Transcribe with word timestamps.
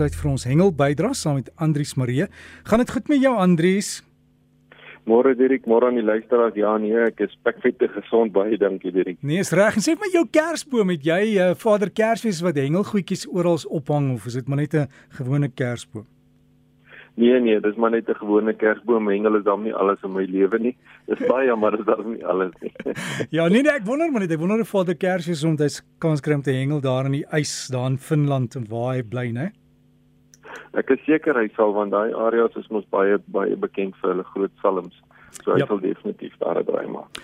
tyd 0.00 0.16
vir 0.16 0.30
ons 0.30 0.46
hengel 0.48 0.70
bydra 0.72 1.12
saam 1.16 1.40
met 1.40 1.50
Andrius 1.60 1.96
Marie. 2.00 2.28
Gaan 2.68 2.80
dit 2.80 2.92
goed 2.94 3.10
met 3.12 3.20
jou 3.20 3.34
Andrius? 3.36 3.98
Môre 5.08 5.32
Dirk, 5.34 5.66
môre 5.68 5.88
aan 5.88 5.98
die 5.98 6.04
luisteraars. 6.04 6.56
Ja 6.58 6.76
nee, 6.78 6.96
ek 7.08 7.22
is 7.24 7.32
spekvette 7.34 7.88
gesond 7.96 8.32
baie 8.32 8.58
dankie 8.60 8.92
Dirk. 8.94 9.18
Nee, 9.24 9.40
is 9.44 9.52
reg. 9.56 9.76
En 9.76 9.84
sê 9.84 9.96
my 9.98 10.10
jou 10.12 10.26
kersboom, 10.32 10.92
het 10.94 11.04
jy 11.08 11.20
uh, 11.40 11.50
Vader 11.58 11.92
Kersfees 11.92 12.42
wat 12.44 12.60
hengelgoedjies 12.60 13.26
oral 13.32 13.60
ophang 13.68 14.12
of 14.14 14.28
is 14.30 14.38
dit 14.38 14.48
maar 14.48 14.60
net 14.62 14.74
'n 14.74 14.88
gewone 15.18 15.48
kersboom? 15.48 16.06
Nee 17.20 17.40
nee, 17.40 17.60
dis 17.60 17.76
maar 17.76 17.90
net 17.90 18.08
'n 18.08 18.20
gewone 18.20 18.52
kersboom. 18.54 19.08
Hengel 19.08 19.36
is 19.36 19.44
dan 19.44 19.62
nie 19.62 19.74
alles 19.74 19.98
in 20.02 20.12
my 20.12 20.24
lewe 20.24 20.58
nie. 20.58 20.76
Dis 21.06 21.26
baie 21.26 21.46
jammer 21.46 21.78
as 21.78 21.84
dit 21.84 22.06
nie 22.06 22.24
alles 22.24 22.52
nie. 22.60 22.72
ja, 23.36 23.48
nee 23.48 23.62
nee, 23.62 23.72
ek 23.72 23.84
wonder 23.84 24.12
maar 24.12 24.20
net, 24.20 24.32
ek 24.32 24.38
wonder 24.38 24.60
of 24.60 24.68
Vader 24.68 24.94
Kersfees 24.94 25.44
om 25.44 25.56
dit 25.56 25.82
kans 25.98 26.20
kry 26.20 26.34
om 26.34 26.42
te 26.42 26.52
hengel 26.52 26.80
daar 26.80 27.06
in 27.06 27.12
die 27.12 27.26
ys 27.32 27.68
daar 27.68 27.90
in 27.90 27.98
Finland 27.98 28.54
en 28.54 28.68
waar 28.68 28.94
hy 28.94 29.02
bly, 29.02 29.30
né? 29.32 29.50
Ek 30.78 30.90
is 30.94 31.00
seker 31.06 31.34
hy 31.34 31.48
sal 31.56 31.72
want 31.74 31.90
daai 31.90 32.14
areas 32.14 32.54
is 32.56 32.68
mos 32.70 32.86
baie 32.94 33.18
baie 33.34 33.56
bekend 33.56 33.96
vir 34.00 34.12
hulle 34.12 34.26
groot 34.34 34.52
salms. 34.62 34.94
So 35.42 35.54
hy 35.54 35.62
yep. 35.62 35.68
sal 35.68 35.80
definitief 35.82 36.36
daar 36.38 36.60
'n 36.60 36.66
draai 36.66 36.86
maak. 36.86 37.22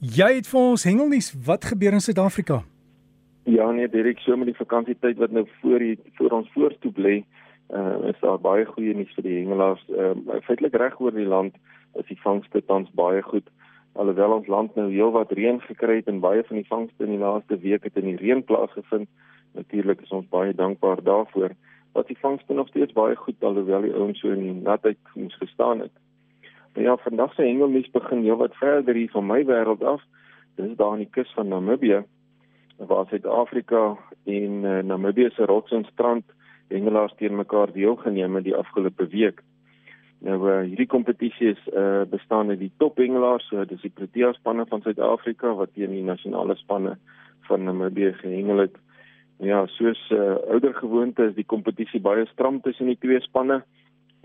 Jy 0.00 0.28
het 0.36 0.46
vir 0.46 0.60
ons 0.60 0.84
hengelnuus, 0.84 1.34
wat 1.46 1.64
gebeur 1.64 1.92
in 1.92 2.00
Suid-Afrika? 2.00 2.62
Ja 3.44 3.70
nee, 3.70 3.88
direk 3.88 4.18
so 4.18 4.36
met 4.36 4.46
die 4.46 4.60
vakansietyd 4.64 5.18
wat 5.18 5.30
nou 5.30 5.46
voor 5.60 5.80
hier 5.80 5.96
voor 6.18 6.30
ons 6.30 6.50
voortoe 6.52 6.92
lê, 6.96 7.24
uh, 7.72 8.08
is 8.08 8.20
daar 8.20 8.38
baie 8.38 8.64
goeie 8.64 8.94
nuus 8.94 9.14
vir 9.16 9.24
die 9.24 9.38
hengelaars. 9.40 9.84
Ehm 9.88 10.28
uh, 10.28 10.40
feitelik 10.46 10.76
reg 10.76 11.00
oor 11.00 11.12
die 11.12 11.26
land 11.26 11.54
is 11.94 12.06
die 12.06 12.20
vangste 12.20 12.62
tans 12.66 12.90
baie 12.92 13.22
goed. 13.22 13.48
Alhoewel 13.94 14.32
ons 14.32 14.46
land 14.46 14.76
nou 14.76 14.90
heelwat 14.90 15.32
reën 15.32 15.60
gekry 15.60 15.96
het 15.96 16.08
en 16.08 16.20
baie 16.20 16.44
van 16.44 16.56
die 16.56 16.68
vangste 16.68 17.04
in 17.04 17.16
die 17.16 17.24
laaste 17.24 17.58
week 17.58 17.82
het 17.88 17.96
in 17.96 18.04
die 18.04 18.20
reën 18.20 18.44
plaasgevind, 18.44 19.08
natuurlik 19.56 20.04
is 20.04 20.12
ons 20.14 20.28
baie 20.30 20.54
dankbaar 20.54 21.02
daarvoor 21.02 21.56
wat 21.92 22.06
die 22.06 22.18
vangste 22.18 22.54
nog 22.54 22.68
steeds 22.68 22.92
baie 22.92 23.16
goed 23.16 23.44
alhoewel 23.44 23.80
die 23.80 23.94
ouens 23.94 24.20
so 24.20 24.30
in 24.30 24.42
die 24.42 24.54
natheid 24.62 24.98
moes 25.14 25.36
gestaan 25.36 25.80
het. 25.80 25.92
Maar 26.74 26.82
ja, 26.82 26.96
vandag 26.96 27.34
se 27.34 27.42
hengelnuus 27.42 27.90
begin 27.90 28.22
heel 28.22 28.36
wat 28.36 28.56
verder 28.56 28.94
hier 28.94 29.10
van 29.10 29.26
my 29.26 29.44
wêreld 29.44 29.82
af. 29.84 30.02
Dis 30.54 30.76
daar 30.76 30.90
aan 30.90 31.04
die 31.04 31.10
kus 31.10 31.32
van 31.34 31.48
Namibië 31.48 32.04
waar 32.76 33.06
Suid-Afrika 33.06 33.96
en 34.24 34.64
uh, 34.64 34.78
Namibië 34.82 35.30
se 35.34 35.44
rots 35.44 35.70
en 35.70 35.84
strand 35.84 36.24
hengelaars 36.68 37.14
teen 37.16 37.36
mekaar 37.36 37.72
deelgeneem 37.72 38.34
het 38.34 38.44
die 38.44 38.56
afgelope 38.56 39.06
week. 39.06 39.42
Nou 40.18 40.38
uh, 40.50 40.60
hierdie 40.66 40.86
kompetisie 40.86 41.52
is 41.54 41.60
uh, 41.72 42.02
bestaan 42.10 42.48
uit 42.48 42.58
die 42.58 42.72
top 42.76 42.98
hengelaars, 42.98 43.46
so 43.48 43.64
dis 43.64 43.82
die 43.82 43.94
Protea 43.94 44.32
spanne 44.32 44.66
van 44.66 44.82
Suid-Afrika 44.82 45.54
wat 45.54 45.74
teen 45.74 45.94
die 45.94 46.04
nasionale 46.04 46.56
spanne 46.58 46.96
van 47.48 47.64
Namibië 47.64 48.12
gehengel 48.22 48.66
het. 48.66 48.76
Ja, 49.38 49.60
soos 49.70 50.00
uh, 50.10 50.34
ouer 50.50 50.74
gewoonte 50.74 51.28
is 51.28 51.36
die 51.36 51.46
kompetisie 51.46 52.00
baie 52.02 52.24
stram 52.26 52.58
tussen 52.60 52.90
die 52.90 52.98
twee 52.98 53.20
spanne. 53.22 53.60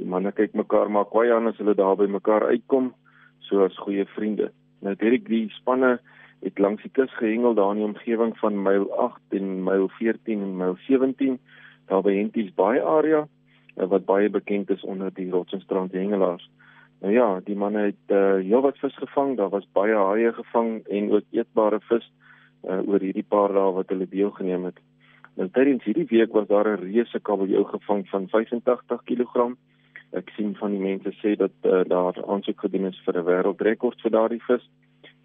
Die 0.02 0.08
manne 0.10 0.32
kyk 0.34 0.56
mekaar 0.58 0.90
maar 0.90 1.06
kwai 1.06 1.28
aan 1.32 1.52
as 1.52 1.60
hulle 1.62 1.76
daar 1.78 2.00
by 2.00 2.08
mekaar 2.10 2.48
uitkom, 2.50 2.94
soos 3.46 3.78
goeie 3.86 4.08
vriende. 4.16 4.50
Nou 4.82 4.96
direk 4.98 5.28
die 5.30 5.46
spanne 5.60 6.00
het 6.42 6.58
langs 6.60 6.82
die 6.82 6.92
kus 6.92 7.14
gehengel 7.20 7.54
daar 7.56 7.76
in 7.76 7.84
die 7.84 7.90
omgewing 7.92 8.34
van 8.42 8.58
myl 8.66 8.88
8 9.00 9.38
en 9.38 9.52
myl 9.68 9.86
14 10.00 10.42
en 10.42 10.56
myl 10.58 10.74
17 10.88 11.38
daar 11.92 12.02
by 12.02 12.16
Henties 12.18 12.50
Baai 12.58 12.82
area 12.82 13.22
uh, 13.24 13.86
wat 13.86 14.06
baie 14.10 14.30
bekend 14.34 14.74
is 14.74 14.84
onder 14.84 15.14
die 15.14 15.30
Rotsstrand 15.30 15.94
hengelaars. 15.94 16.50
Nou 17.04 17.14
ja, 17.14 17.28
die 17.46 17.56
manne 17.56 17.90
het 17.92 18.16
uh, 18.16 18.40
heelwat 18.42 18.82
vis 18.82 18.96
gevang, 18.98 19.36
daar 19.38 19.54
was 19.54 19.70
baie 19.78 19.96
haie 19.96 20.34
gevang 20.34 20.82
en 20.88 21.12
ook 21.12 21.38
eetbare 21.38 21.80
vis 21.92 22.10
uh, 22.64 22.80
oor 22.88 23.04
hierdie 23.04 23.28
paar 23.28 23.54
dae 23.54 23.72
wat 23.78 23.94
hulle 23.94 24.10
deelgeneem 24.10 24.72
het. 24.72 24.82
Nou 25.36 25.48
tydens 25.50 25.84
hierdie 25.88 26.06
week 26.10 26.34
was 26.38 26.48
daar 26.48 26.68
'n 26.68 26.82
reuse 26.82 27.20
kabeljou 27.20 27.64
gevang 27.66 28.08
van 28.10 28.28
85 28.30 29.04
kg. 29.04 29.56
Ek 30.12 30.30
sien 30.36 30.56
van 30.56 30.72
die 30.72 30.80
mense 30.80 31.12
sê 31.22 31.36
dat 31.36 31.52
uh, 31.64 31.82
daar 31.88 32.26
aansoek 32.28 32.60
gedoen 32.60 32.86
is 32.86 33.02
vir 33.06 33.18
'n 33.18 33.26
wêreldrekord 33.26 34.02
vir 34.02 34.12
daardie 34.12 34.44
vis. 34.48 34.70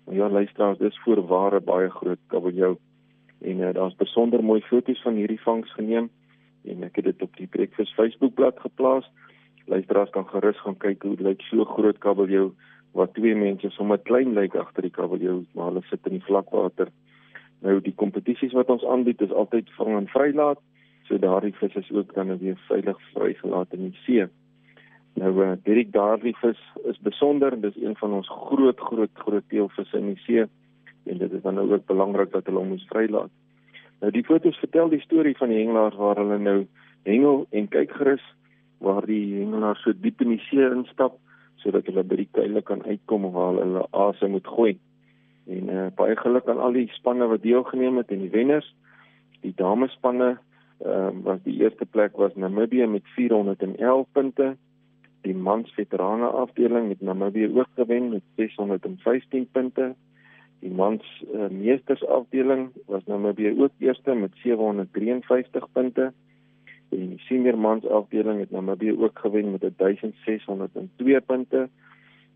Maar 0.05 0.15
ja, 0.15 0.29
luisteraars, 0.29 0.79
dis 0.79 1.01
voorware 1.05 1.61
baie 1.61 1.91
groot 1.91 2.19
kabeljou 2.27 2.79
en 3.41 3.61
uh, 3.61 3.73
daar's 3.73 3.97
besonder 3.97 4.45
mooi 4.45 4.61
foto's 4.61 5.03
van 5.03 5.15
hierdie 5.15 5.41
vangs 5.41 5.73
geneem 5.73 6.11
en 6.65 6.83
ek 6.83 6.97
het 6.97 7.05
dit 7.05 7.23
op 7.23 7.37
die 7.37 7.47
Breakfast 7.47 7.95
Facebookblad 7.95 8.61
geplaas. 8.61 9.11
Luisteraars 9.67 10.11
kan 10.11 10.27
gerus 10.29 10.61
gaan 10.61 10.77
kyk 10.77 11.03
hoe 11.03 11.17
lyk 11.21 11.43
so 11.43 11.65
groot 11.65 11.99
kabeljou 11.99 12.55
wat 12.93 13.15
twee 13.15 13.35
mense 13.35 13.71
sommer 13.71 13.99
klein 13.99 14.33
lyk 14.35 14.55
agter 14.55 14.83
die 14.83 14.95
kabeljou, 14.95 15.45
maar 15.53 15.71
hulle 15.71 15.83
sit 15.91 16.07
in 16.07 16.17
die 16.17 16.25
vlakwater. 16.25 16.89
Nou 17.67 17.79
die 17.83 17.95
kompetisies 17.95 18.55
wat 18.55 18.71
ons 18.71 18.85
aanbied 18.85 19.21
is 19.25 19.33
altyd 19.33 19.71
vang 19.79 19.97
en 19.97 20.11
vrylaat, 20.13 20.61
so 21.09 21.19
daardie 21.19 21.55
vis 21.59 21.75
is 21.81 21.91
ook 21.91 22.15
dan 22.15 22.37
weer 22.39 22.59
veilig 22.69 23.01
vrygelaat 23.15 23.73
in 23.75 23.89
die 23.89 23.99
see. 24.05 24.29
Nou 25.19 25.33
uh, 25.43 25.53
Derek 25.65 25.91
daardie 25.93 26.37
vis 26.39 26.61
is 26.91 26.99
besonder, 27.03 27.57
dis 27.61 27.77
een 27.81 27.97
van 27.99 28.13
ons 28.21 28.29
groot 28.29 28.81
groot 28.81 29.11
groot 29.25 29.47
teelvisse 29.49 29.99
in 29.99 30.13
die 30.13 30.23
see 30.27 30.47
en 31.09 31.19
dit 31.19 31.33
is 31.33 31.43
dan 31.43 31.57
nou 31.57 31.71
ook 31.73 31.87
belangrik 31.87 32.33
dat 32.33 32.47
hulle 32.47 32.61
hom 32.61 32.75
moet 32.75 32.91
vrylaat. 32.91 33.33
Nou 34.01 34.11
die 34.15 34.25
foto's 34.25 34.59
vertel 34.63 34.93
die 34.93 35.01
storie 35.03 35.37
van 35.39 35.51
die 35.51 35.63
hengelaars 35.63 35.97
waar 35.97 36.21
hulle 36.21 36.39
nou 36.39 36.59
hengel 37.09 37.47
en 37.51 37.71
kyk 37.73 37.95
gerus 37.97 38.25
waar 38.85 39.07
die 39.07 39.41
hengelaars 39.41 39.83
so 39.83 39.97
diep 39.97 40.21
in 40.23 40.37
die 40.37 40.45
see 40.47 40.69
instap 40.69 41.17
sodat 41.63 41.89
hulle 41.91 42.05
by 42.07 42.21
die 42.21 42.29
kuile 42.37 42.63
kan 42.63 42.85
uitkom 42.87 43.27
waar 43.35 43.57
hulle 43.59 43.87
asem 43.91 44.37
moet 44.37 44.47
gooi. 44.47 44.77
En 45.49 45.71
uh, 45.73 45.87
baie 45.97 46.17
geluk 46.17 46.49
aan 46.49 46.61
al 46.61 46.77
die 46.77 46.89
spanne 46.93 47.27
wat 47.27 47.43
deelgeneem 47.43 47.97
het 47.97 48.11
en 48.13 48.21
die 48.27 48.35
wenners. 48.35 48.69
Die 49.41 49.55
damespanne 49.57 50.37
ehm 50.79 51.17
uh, 51.19 51.25
was 51.27 51.41
die 51.43 51.57
eerste 51.59 51.87
plek 51.87 52.17
was 52.17 52.35
Namibië 52.35 52.87
met 52.87 53.07
411 53.17 54.07
punte. 54.13 54.57
Die 55.27 55.35
mans 55.35 55.73
veterane 55.75 56.27
afdeling 56.27 56.89
het 56.89 57.01
Namibië 57.01 57.49
ook 57.55 57.69
gewen 57.75 58.09
met 58.09 58.23
615 58.37 59.49
punte. 59.53 59.95
Die 60.61 60.71
mans 60.71 61.25
uh, 61.35 61.49
meesters 61.49 62.07
afdeling 62.07 62.71
was 62.87 63.05
Namibië 63.07 63.55
ook 63.59 63.73
eerste 63.79 64.15
met 64.15 64.31
753 64.35 65.73
punte. 65.73 66.13
En 66.89 67.09
die 67.09 67.19
senior 67.19 67.59
mans 67.59 67.87
afdeling 67.87 68.41
het 68.41 68.51
Namibië 68.51 68.97
ook 68.99 69.19
gewen 69.19 69.51
met 69.51 69.61
1602 69.77 71.21
punte 71.21 71.69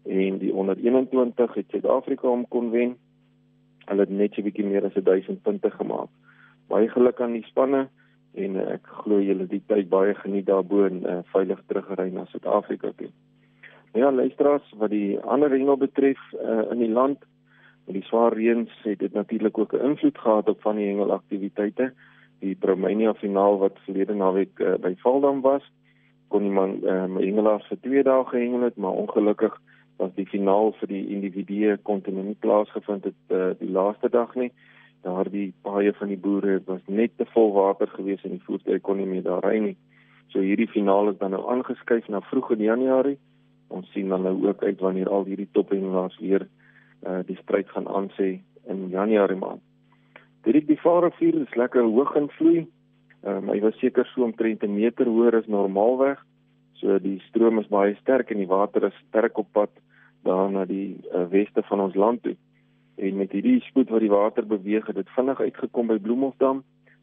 en 0.05 0.39
die 0.39 0.53
121 0.53 1.55
het 1.55 1.67
Suid-Afrika 1.71 2.29
om 2.29 2.47
kon 2.49 2.71
wen. 2.71 2.97
Hulle 3.87 4.07
het 4.07 4.11
net 4.11 4.35
so 4.35 4.43
bietjie 4.43 4.67
meer 4.67 4.85
as 4.85 4.95
1000 4.95 5.43
punte 5.43 5.71
gemaak. 5.71 6.11
Baie 6.71 6.89
geluk 6.89 7.21
aan 7.21 7.37
die 7.37 7.47
spanne 7.47 7.89
en 8.35 8.57
uh, 8.57 8.69
ek 8.77 8.87
glo 9.03 9.21
julle 9.21 9.47
die 9.47 9.63
tyd 9.69 9.91
baie 9.93 10.15
geniet 10.15 10.47
daarbo 10.49 10.87
en 10.87 11.03
uh, 11.05 11.19
veilig 11.35 11.61
teruggery 11.69 12.09
na 12.13 12.25
Suid-Afrika 12.31 12.93
toe. 12.97 13.11
Ja, 13.93 14.09
luisteraars, 14.13 14.71
wat 14.81 14.91
die 14.91 15.19
ander 15.21 15.53
hengel 15.53 15.77
betref 15.77 16.21
uh, 16.39 16.63
in 16.73 16.81
die 16.81 16.93
land, 16.93 17.21
met 17.85 17.99
die 17.99 18.07
swaar 18.07 18.33
reëns 18.33 18.73
het 18.87 19.03
dit 19.03 19.13
natuurlik 19.13 19.59
ook 19.59 19.75
'n 19.75 19.85
invloed 19.91 20.19
gehad 20.19 20.49
op 20.49 20.61
van 20.61 20.77
die 20.77 20.87
hengelaktiwiteite. 20.89 21.93
Die 22.41 22.55
Promenia 22.55 23.15
finaal 23.15 23.59
wat 23.59 23.79
verlede 23.85 24.15
naweek 24.15 24.59
uh, 24.59 24.75
by 24.81 24.95
Valdam 25.05 25.41
was, 25.41 25.63
kon 26.29 26.45
iemand 26.45 26.83
uh, 26.85 27.05
my 27.07 27.21
hengelaars 27.21 27.67
vir 27.69 27.79
2 27.81 28.03
dae 28.03 28.25
gehengel 28.25 28.61
het, 28.61 28.77
maar 28.77 28.97
ongelukkig 28.97 29.61
was 30.03 30.13
die 30.19 30.27
finaal 30.27 30.73
vir 30.81 30.91
die 30.91 31.05
individue 31.15 31.77
kontinent 31.89 32.33
nie 32.33 32.39
plaasgevind 32.43 33.07
het 33.09 33.35
uh, 33.35 33.53
die 33.61 33.71
laaste 33.71 34.11
dag 34.11 34.35
nie. 34.39 34.51
Daardie 35.07 35.53
baie 35.67 35.93
van 35.99 36.11
die 36.11 36.19
boere 36.19 36.59
was 36.67 36.83
net 36.87 37.15
te 37.19 37.27
vol 37.35 37.53
water 37.57 37.91
gewees 37.97 38.23
en 38.27 38.37
die 38.37 38.45
voertuie 38.47 38.83
kon 38.83 38.99
nie 38.99 39.09
meer 39.09 39.25
daar 39.27 39.45
ry 39.47 39.59
nie. 39.63 39.77
So 40.33 40.43
hierdie 40.43 40.71
finaal 40.71 41.13
is 41.13 41.19
dan 41.21 41.35
nou 41.37 41.43
aangeskuif 41.53 42.09
na 42.09 42.23
vroeg 42.31 42.55
in 42.57 42.65
Januarie. 42.67 43.19
Ons 43.73 43.91
sien 43.95 44.11
dan 44.13 44.25
nou 44.27 44.35
ook 44.47 44.63
uit 44.63 44.81
wanneer 44.81 45.11
al 45.11 45.27
hierdie 45.29 45.49
tophengelaars 45.57 46.19
weer 46.21 46.47
uh, 47.07 47.21
die 47.29 47.39
stryd 47.43 47.71
gaan 47.75 47.89
aansê 47.89 48.35
in 48.71 48.89
Januarie 48.93 49.39
maand. 49.39 49.63
Dit 50.43 50.67
die 50.67 50.81
Vaalrivier 50.81 51.39
is 51.43 51.59
lekker 51.59 51.87
hoog 51.87 52.17
in 52.19 52.29
vloei. 52.39 52.67
Um, 53.23 53.53
hy 53.53 53.61
was 53.63 53.79
seker 53.79 54.09
so 54.11 54.25
omtrent 54.27 54.65
'n 54.67 54.75
meter 54.75 55.07
hoër 55.07 55.39
as 55.39 55.47
normaalweg. 55.47 56.19
So 56.81 56.99
die 56.99 57.21
stroom 57.29 57.61
is 57.63 57.71
baie 57.71 57.95
sterk 58.01 58.31
en 58.31 58.43
die 58.43 58.51
water 58.51 58.89
is 58.91 59.03
sterk 59.09 59.39
op 59.39 59.53
pad 59.53 59.71
daar 60.23 60.51
na 60.51 60.65
die 60.65 61.01
uh, 61.15 61.27
weste 61.31 61.63
van 61.63 61.81
ons 61.81 61.95
land 61.95 62.23
toe. 62.23 62.37
En 62.95 63.17
met 63.17 63.33
hierdie 63.33 63.61
spoed 63.61 63.89
wat 63.91 64.01
die 64.01 64.13
water 64.13 64.47
beweeg, 64.47 64.87
het 64.87 64.97
dit 64.97 65.09
vinnig 65.17 65.41
uitgekom 65.41 65.87
by 65.87 65.99
Bloemhofdam. 65.99 66.63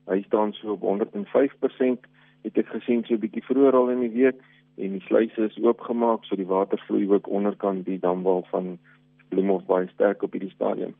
Hy 0.09 0.21
staan 0.27 0.53
so 0.53 0.77
op 0.77 0.85
105%. 0.85 2.07
Het 2.41 2.57
ek 2.57 2.71
gesien 2.75 3.03
so 3.03 3.13
'n 3.13 3.19
bietjie 3.19 3.43
vroeër 3.43 3.75
al 3.75 3.89
in 3.89 3.99
die 3.99 4.15
week 4.15 4.39
en 4.79 4.91
die 4.95 5.03
sluise 5.03 5.43
is 5.43 5.57
oopgemaak 5.59 6.23
so 6.23 6.35
die 6.35 6.47
water 6.47 6.79
vloei 6.87 7.07
ook 7.09 7.27
onderkant 7.27 7.85
die 7.85 7.99
damwal 7.99 8.45
van 8.51 8.77
Bloemhof 9.29 9.65
baie 9.65 9.87
sterk 9.87 10.23
op 10.23 10.31
hierdie 10.31 10.55
stadium. 10.55 10.95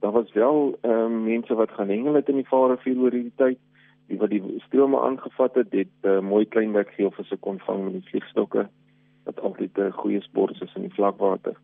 Daar 0.00 0.12
was 0.12 0.32
wel 0.32 0.78
ehm 0.80 0.92
um, 0.92 1.24
mense 1.24 1.54
wat 1.54 1.70
gaan 1.70 1.88
hengel 1.88 2.14
het 2.14 2.28
in 2.28 2.38
die 2.40 2.48
Vaalrivier 2.48 2.98
oor 2.98 3.10
hierdie 3.10 3.36
tyd. 3.36 3.58
Die 4.06 4.18
wat 4.18 4.30
die 4.30 4.42
strome 4.66 5.00
aangevat 5.00 5.54
het, 5.54 5.72
het 5.72 5.96
uh, 6.02 6.20
mooi 6.20 6.46
klein 6.46 6.72
weggeelvisse 6.72 7.36
kon 7.36 7.58
vang 7.58 7.84
met 7.84 7.92
die 7.92 8.08
vliegstokke 8.10 8.68
wat 9.24 9.40
altyd 9.40 9.78
'n 9.78 9.90
goeie 9.90 10.20
sport 10.20 10.62
is 10.62 10.74
in 10.74 10.82
die 10.82 10.94
vlakwater. 10.94 11.56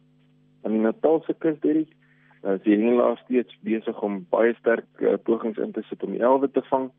Aan 0.62 0.72
die 0.72 0.80
Natalse 0.80 1.34
kus 1.38 1.58
hierdie 1.62 1.88
is 2.42 2.62
die 2.62 2.76
hengelaars 2.76 3.20
steeds 3.20 3.58
besig 3.66 4.02
om 4.02 4.26
baie 4.30 4.54
sterk 4.60 4.86
uh, 5.00 5.16
pogings 5.22 5.58
in 5.58 5.72
te 5.72 5.82
sit 5.88 6.02
om 6.02 6.14
elwe 6.14 6.50
te 6.50 6.62
vang. 6.70 6.90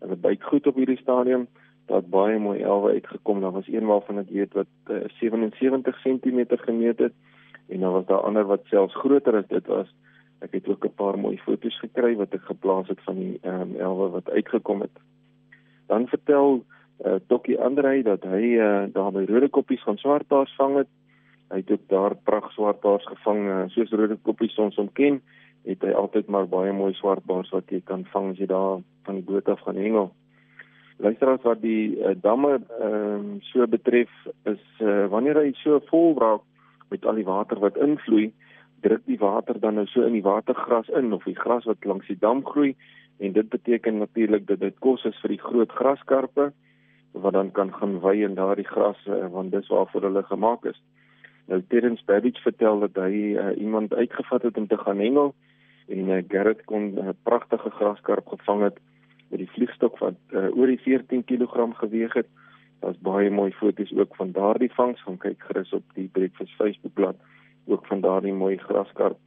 Hulle 0.00 0.16
byt 0.16 0.42
goed 0.42 0.66
op 0.66 0.76
hierdie 0.80 1.00
stadium. 1.00 1.46
Daar 1.86 2.02
het 2.02 2.10
baie 2.10 2.38
mooi 2.38 2.60
elwe 2.60 2.92
uitgekom. 2.92 3.40
Daar 3.40 3.56
was 3.56 3.68
een 3.68 3.86
waarvan 3.86 4.18
ek 4.18 4.30
weet 4.30 4.52
wat 4.52 4.70
uh, 4.90 5.04
77 5.20 6.02
cm 6.02 6.44
gemeet 6.48 6.98
het 6.98 7.12
en 7.70 7.80
dan 7.80 7.92
was 7.92 8.06
daar 8.06 8.26
ander 8.26 8.44
wat 8.44 8.66
selfs 8.66 8.94
groter 8.94 9.36
as 9.36 9.48
dit 9.48 9.66
was. 9.66 9.88
Ek 10.40 10.52
het 10.52 10.68
ook 10.68 10.84
'n 10.84 10.94
paar 10.96 11.18
mooi 11.18 11.38
foto's 11.38 11.78
gekry 11.78 12.16
wat 12.16 12.34
ek 12.34 12.42
geplaas 12.42 12.88
het 12.88 13.00
van 13.04 13.16
die 13.16 13.38
um, 13.42 13.76
elwe 13.76 14.08
wat 14.08 14.30
uitgekom 14.30 14.80
het. 14.80 14.96
Dan 15.86 16.06
vertel 16.06 16.64
uh, 17.04 17.18
Tokkie 17.26 17.58
Andrei 17.60 18.02
dat 18.02 18.24
hy 18.28 18.56
uh, 18.56 18.86
daar 18.92 19.12
by 19.14 19.24
rode 19.28 19.48
koppies 19.48 19.82
van 19.86 19.98
swartbaars 20.00 20.54
vang 20.58 20.80
het. 20.82 20.90
Hy 21.50 21.62
het 21.62 21.70
ook 21.74 21.86
daar 21.90 22.14
pragt 22.28 22.54
swartbaars 22.54 23.06
gevang 23.10 23.44
uh, 23.48 23.62
soos 23.74 23.92
rode 23.92 24.18
koppies 24.22 24.58
ons 24.58 24.78
omken. 24.78 25.20
Het 25.68 25.82
hy 25.84 25.92
altyd 25.92 26.30
maar 26.32 26.48
baie 26.48 26.72
mooi 26.72 26.92
swartbaars 26.96 27.52
wat 27.52 27.72
jy 27.72 27.82
kan 27.84 28.06
vang 28.12 28.32
as 28.32 28.40
jy 28.40 28.48
daar 28.50 28.80
van 29.08 29.18
die 29.20 29.26
boot 29.26 29.48
af 29.48 29.62
gaan 29.66 29.80
hengel. 29.80 30.12
Luisteraars 31.00 31.44
wat 31.48 31.62
die 31.64 31.96
uh, 31.96 32.14
damme 32.20 32.58
ehm 32.60 32.94
um, 33.16 33.26
so 33.52 33.66
betref 33.66 34.12
is 34.44 34.62
uh, 34.80 35.06
wanneer 35.12 35.40
hy 35.40 35.52
so 35.62 35.80
vol 35.88 36.16
raak 36.20 36.44
met 36.90 37.06
al 37.06 37.16
die 37.16 37.24
water 37.24 37.60
wat 37.62 37.78
invloei, 37.80 38.32
druk 38.80 39.04
die 39.06 39.18
water 39.20 39.60
dan 39.60 39.78
nou 39.78 39.86
so 39.88 40.04
in 40.06 40.16
die 40.16 40.24
watergras 40.24 40.88
in 40.96 41.12
of 41.12 41.24
die 41.28 41.36
gras 41.36 41.64
wat 41.68 41.84
langs 41.84 42.08
die 42.08 42.18
dam 42.20 42.42
groei 42.46 42.74
en 43.20 43.32
dit 43.36 43.48
beteken 43.48 43.98
natuurlik 43.98 44.46
dat 44.48 44.60
dit 44.60 44.76
kos 44.80 45.04
is 45.04 45.18
vir 45.22 45.34
die 45.36 45.42
groot 45.42 45.72
graskarpe 45.76 46.50
wat 47.12 47.32
dan 47.32 47.50
kan 47.50 47.74
gaan 47.74 48.00
wy 48.00 48.22
in 48.22 48.34
daardie 48.34 48.68
gras 48.68 48.98
want 49.30 49.52
dis 49.52 49.68
waarvoor 49.68 50.02
hulle 50.02 50.22
gemaak 50.22 50.64
is. 50.64 50.82
Nou 51.50 51.62
Terence 51.68 52.04
Babbage 52.04 52.42
vertel 52.42 52.78
dat 52.78 52.94
hy 52.94 53.34
uh, 53.34 53.56
iemand 53.58 53.94
uitgevat 53.94 54.42
het 54.42 54.56
om 54.56 54.66
te 54.66 54.78
gaan 54.78 54.98
hengel 54.98 55.34
en 55.88 56.08
uh, 56.08 56.22
Garrett 56.28 56.64
kon 56.64 56.94
'n 56.94 56.98
uh, 56.98 57.14
pragtige 57.22 57.70
graskarp 57.70 58.26
gevang 58.28 58.62
het 58.62 58.78
met 59.28 59.38
die 59.38 59.50
vliegstok 59.50 59.98
wat 59.98 60.18
uh, 60.30 60.56
oor 60.56 60.66
die 60.66 60.78
14 60.78 61.24
kg 61.24 61.74
geweg 61.82 62.14
het. 62.14 62.28
Daar's 62.80 62.98
baie 62.98 63.30
mooi 63.30 63.52
foto's 63.52 63.92
ook 63.92 64.16
van 64.16 64.32
daardie 64.32 64.72
vangs, 64.72 65.02
gaan 65.02 65.18
kyk 65.18 65.42
gerus 65.42 65.72
op 65.72 65.82
die 65.94 66.08
Breakfast 66.12 66.54
Facebookblad 66.54 67.16
ook 67.66 67.86
van 67.86 68.00
daardie 68.00 68.32
mooi 68.32 68.56
graskarp. 68.56 69.18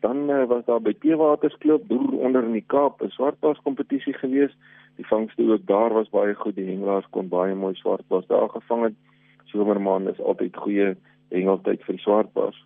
Dan 0.00 0.30
uh, 0.30 0.44
was 0.46 0.64
daar 0.64 0.80
by 0.80 0.94
Teewaterskloof 0.98 1.80
deur 1.88 2.12
onder 2.18 2.44
in 2.44 2.52
die 2.52 2.66
Kaap 2.66 3.02
'n 3.02 3.10
swartbaars 3.10 3.60
kompetisie 3.62 4.14
gewees. 4.14 4.56
Die 4.98 5.06
vangste 5.06 5.46
ook 5.52 5.66
daar 5.66 5.92
was 5.92 6.08
baie 6.10 6.34
goed. 6.34 6.56
Die 6.58 6.66
hengelaars 6.66 7.06
kon 7.14 7.28
baie 7.30 7.54
mooi 7.54 7.74
swartbaars 7.78 8.26
daar 8.26 8.48
gevang 8.50 8.82
het. 8.82 8.96
Somermaand 9.44 10.08
is 10.08 10.20
altyd 10.20 10.56
goeie 10.56 10.96
hengeltyd 11.30 11.84
vir 11.86 11.94
die 11.94 12.02
swartbaars. 12.02 12.58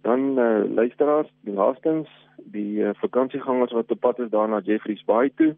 Dan 0.00 0.38
uh, 0.38 0.64
luisteraars, 0.74 1.28
die 1.44 1.52
laastens, 1.52 2.08
die 2.56 2.80
uh, 2.80 2.94
vakansiegangers 3.02 3.76
wat 3.76 3.92
op 3.92 4.00
pad 4.00 4.24
is 4.24 4.32
daar 4.32 4.48
na 4.48 4.62
Jeffreys 4.64 5.04
Bay 5.04 5.30
toe. 5.36 5.52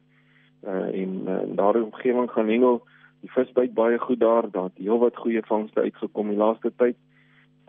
Uh, 0.66 0.90
en 0.90 1.14
uh, 1.28 1.40
in 1.46 1.54
daardie 1.54 1.84
omgewing 1.84 2.30
gaan 2.30 2.50
hengel. 2.50 2.82
Die 3.22 3.30
vis 3.30 3.54
byt 3.54 3.74
baie 3.74 3.98
goed 3.98 4.20
daar. 4.20 4.50
Daar 4.50 4.72
het 4.72 4.82
heelwat 4.82 5.16
goeie 5.16 5.46
vangste 5.46 5.86
uitgekom 5.86 6.34
die 6.34 6.42
laaste 6.42 6.72
tyd. 6.76 6.98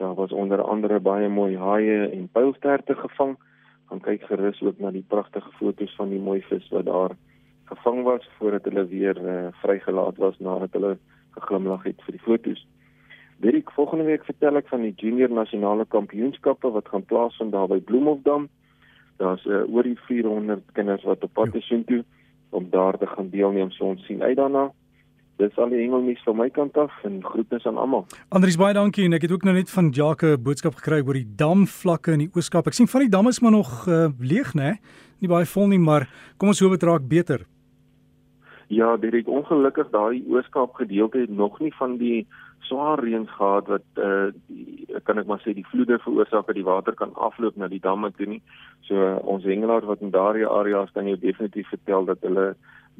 Daar 0.01 0.15
was 0.17 0.31
onder 0.31 0.61
andere 0.61 0.99
baie 0.99 1.29
mooi 1.29 1.57
haie 1.57 2.07
en 2.07 2.29
pylsterte 2.33 2.95
gevang. 2.95 3.37
Gaan 3.85 4.01
kyk 4.01 4.25
gerus 4.31 4.61
ook 4.61 4.79
na 4.79 4.91
die 4.91 5.05
pragtige 5.07 5.51
foto's 5.61 5.95
van 5.95 6.09
die 6.09 6.21
mooi 6.21 6.41
vis 6.41 6.69
wat 6.73 6.85
daar 6.85 7.19
gevang 7.69 8.03
was 8.03 8.27
voordat 8.37 8.67
hulle 8.69 8.85
weer 8.89 9.17
uh, 9.21 9.47
vrygelaat 9.61 10.17
was 10.17 10.37
nadat 10.39 10.75
hulle 10.77 10.97
geglimlag 11.37 11.83
het 11.87 12.01
vir 12.05 12.17
die 12.17 12.25
foto's. 12.25 12.65
Week 13.39 13.71
volgende 13.71 14.03
week 14.03 14.25
vertel 14.27 14.59
ek 14.59 14.67
van 14.67 14.81
die 14.83 14.93
junior 14.95 15.31
nasionale 15.31 15.85
kampioenskappe 15.87 16.71
wat 16.75 16.89
gaan 16.91 17.05
plaasvind 17.07 17.55
daar 17.55 17.69
by 17.71 17.79
Bloemhofdam. 17.79 18.49
Daar's 19.21 19.45
uh, 19.45 19.63
oor 19.71 19.87
die 19.87 19.99
400 20.07 20.65
kinders 20.73 21.05
wat 21.07 21.23
op 21.23 21.33
pad 21.33 21.55
is 21.55 21.71
toe 21.87 22.03
om 22.49 22.67
daar 22.69 22.97
te 22.97 23.07
gaan 23.07 23.29
deelneem. 23.29 23.71
So 23.71 23.93
ons 23.93 24.05
sien 24.05 24.23
uit 24.23 24.37
daarna 24.37 24.69
dis 25.39 25.59
al 25.61 25.71
die 25.71 25.79
hengelnuus 25.79 26.21
van 26.27 26.35
my 26.39 26.49
kant 26.51 26.77
af 26.79 26.91
en 27.07 27.21
groete 27.23 27.59
aan 27.63 27.79
almal. 27.79 28.05
Andries 28.35 28.57
baie 28.59 28.75
dankie 28.75 29.05
en 29.07 29.15
ek 29.15 29.27
het 29.27 29.33
ook 29.35 29.45
nou 29.47 29.55
net 29.55 29.71
van 29.71 29.91
Jacques 29.95 30.35
'n 30.35 30.43
boodskap 30.43 30.75
gekry 30.75 30.99
oor 30.99 31.15
die 31.15 31.29
damvlakke 31.35 32.11
in 32.13 32.25
die 32.25 32.31
Ooskaap. 32.35 32.67
Ek 32.67 32.73
sien 32.75 32.87
van 32.87 33.01
die 33.01 33.09
damme 33.09 33.29
is 33.29 33.39
maar 33.39 33.55
nog 33.55 33.87
uh, 33.87 34.11
leeg 34.19 34.53
nê. 34.53 34.75
Nie 35.19 35.29
baie 35.29 35.45
vol 35.45 35.67
nie, 35.67 35.79
maar 35.79 36.09
kom 36.37 36.49
ons 36.49 36.59
hoop 36.59 36.71
dit 36.71 36.83
raak 36.83 37.07
beter. 37.07 37.45
Ja, 38.69 38.97
dit 38.97 39.13
is 39.13 39.25
ongelukkig 39.25 39.89
daai 39.89 40.21
Ooskaap 40.29 40.75
gedeelte 40.77 41.17
het 41.17 41.29
nog 41.33 41.59
nie 41.59 41.73
van 41.73 41.97
die 41.97 42.27
swaar 42.69 43.01
reën 43.01 43.25
gehad 43.27 43.67
wat 43.67 43.87
uh 43.97 44.29
die, 44.45 44.85
kan 45.07 45.17
ek 45.17 45.25
maar 45.25 45.41
sê 45.41 45.55
die 45.57 45.65
vloede 45.71 45.97
veroorsaak 46.03 46.45
dat 46.45 46.57
die 46.59 46.67
water 46.67 46.93
kan 46.93 47.15
afloop 47.15 47.57
na 47.57 47.67
die 47.71 47.81
damme 47.81 48.11
toe 48.17 48.27
nie. 48.29 48.41
So 48.85 48.93
uh, 48.93 49.15
ons 49.33 49.47
hengelaars 49.49 49.89
wat 49.89 50.05
in 50.05 50.13
daardie 50.13 50.45
areas 50.45 50.93
kan 50.93 51.09
jou 51.09 51.17
definitief 51.17 51.71
vertel 51.73 52.05
dat 52.11 52.21
hulle 52.27 52.51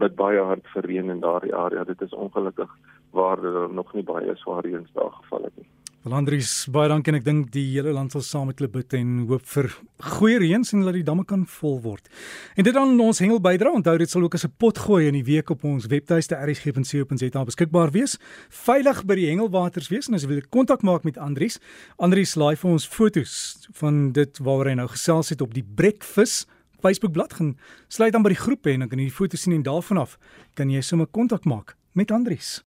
bid 0.01 0.15
baie 0.17 0.41
hard 0.51 0.65
vir 0.73 0.89
reën 0.89 1.13
in 1.13 1.21
daardie 1.21 1.53
area. 1.55 1.85
Dit 1.85 2.01
is 2.01 2.17
ongelukkig 2.17 2.73
waar 3.13 3.41
daar 3.41 3.69
nog 3.69 3.93
nie 3.93 4.07
baie 4.13 4.35
swaar 4.41 4.65
reënsdae 4.65 5.11
geval 5.21 5.51
het 5.51 5.61
nie. 5.61 5.69
Valandries, 5.99 6.69
baie 6.71 6.87
dankie 6.87 7.11
en 7.11 7.17
ek 7.17 7.25
dink 7.25 7.49
die 7.51 7.65
hele 7.73 7.91
land 7.91 8.13
sal 8.13 8.21
saam 8.23 8.45
met 8.47 8.61
hulle 8.61 8.71
bid 8.71 8.93
en 8.95 9.25
hoop 9.27 9.43
vir 9.51 9.67
goeie 10.13 10.37
reëns 10.39 10.71
en 10.71 10.85
dat 10.87 10.95
die 10.95 11.03
damme 11.03 11.25
kan 11.27 11.41
vol 11.59 11.75
word. 11.83 12.07
En 12.55 12.63
dit 12.63 12.75
dan 12.77 12.93
ons 13.03 13.19
hengel 13.19 13.41
bydra. 13.43 13.73
Onthou 13.75 13.97
dit 13.99 14.07
sal 14.07 14.23
ook 14.23 14.37
as 14.39 14.45
'n 14.47 14.53
pot 14.63 14.79
gooi 14.79 15.07
in 15.07 15.17
die 15.19 15.27
week 15.27 15.51
op 15.51 15.65
ons 15.67 15.89
webtuiste 15.91 16.39
rsg.co.za 16.39 17.43
beskikbaar 17.43 17.91
wees. 17.91 18.17
Veilig 18.47 19.03
by 19.03 19.15
die 19.15 19.27
hengelwaters 19.27 19.89
wees 19.89 20.07
en 20.07 20.15
as 20.15 20.23
jy 20.23 20.29
wil 20.29 20.41
kontak 20.49 20.83
maak 20.83 21.03
met 21.03 21.17
Andries, 21.17 21.59
Andries 21.97 22.35
laai 22.35 22.55
vir 22.55 22.71
ons 22.71 22.87
fotos 22.87 23.67
van 23.73 24.13
dit 24.13 24.39
waaroor 24.39 24.69
hy 24.69 24.75
nou 24.75 24.87
gesels 24.87 25.29
het 25.29 25.41
op 25.41 25.53
die 25.53 25.67
Breakfast 25.75 26.47
Facebookblad 26.79 27.33
gaan 27.33 27.57
sluit 27.89 28.13
dan 28.13 28.23
by 28.23 28.29
die 28.29 28.43
groep 28.45 28.65
en 28.67 28.79
dan 28.79 28.89
kan 28.89 28.99
jy 28.99 29.09
die 29.11 29.19
foto's 29.19 29.41
sien 29.41 29.53
en 29.53 29.63
daarvan 29.63 29.97
af 29.97 30.17
kan 30.55 30.69
jy 30.69 30.81
sommer 30.81 31.07
kontak 31.07 31.43
maak 31.43 31.75
met 31.91 32.11
Andries. 32.11 32.57